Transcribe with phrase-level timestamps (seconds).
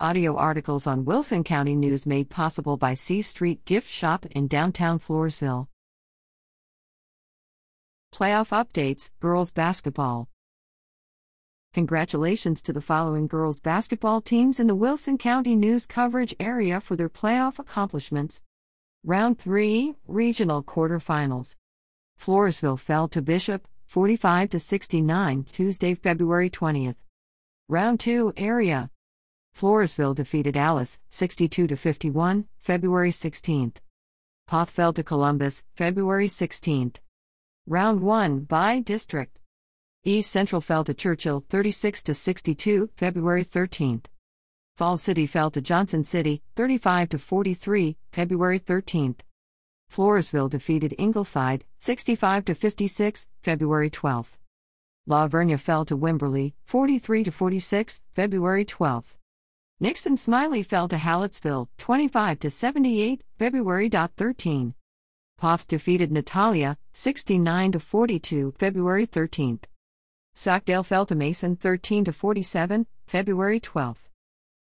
[0.00, 4.98] Audio articles on Wilson County News made possible by C Street Gift Shop in downtown
[4.98, 5.68] Floresville.
[8.12, 10.28] Playoff updates Girls Basketball.
[11.74, 16.96] Congratulations to the following girls basketball teams in the Wilson County News coverage area for
[16.96, 18.42] their playoff accomplishments.
[19.04, 21.54] Round 3 Regional Quarterfinals.
[22.20, 26.96] Floresville fell to Bishop 45 to 69 Tuesday, February 20th.
[27.68, 28.90] Round 2 Area
[29.56, 33.76] Floresville defeated Alice 62 to 51 February 16th.
[34.48, 36.96] Poth fell to Columbus February 16th.
[37.66, 39.38] Round 1 bi-district.
[40.02, 44.06] East Central fell to Churchill 36 to 62 February 13th.
[44.76, 49.20] Falls City fell to Johnson City 35 to 43 February 13th.
[49.90, 54.36] Floresville defeated Ingleside 65 to 56 February 12th.
[55.06, 59.14] La Vernia fell to Wimberley 43 to 46 February 12th.
[59.80, 64.72] Nixon Smiley fell to Hallettsville 25 to 78 February 13.
[65.36, 69.64] Poth defeated Natalia 69 to 42 February 13th.
[70.34, 74.13] Stockdale fell to Mason 13 to 47 February 12th.